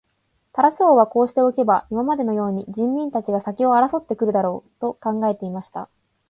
[0.53, 5.89] タラス王はこうしておけば、今までのように人民たちが先を争って来るだろう、と考えていました。